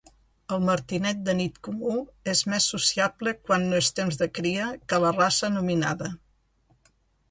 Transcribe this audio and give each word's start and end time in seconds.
El 0.55 0.61
martinet 0.69 1.19
de 1.27 1.35
nit 1.41 1.59
comú 1.67 1.93
és 2.35 2.43
més 2.55 2.71
sociable 2.75 3.37
quan 3.45 3.69
no 3.69 3.81
és 3.85 3.93
temps 4.01 4.21
de 4.25 4.33
cria 4.41 4.75
que 4.91 5.05
la 5.09 5.17
raça 5.23 5.57
nominada. 5.63 6.15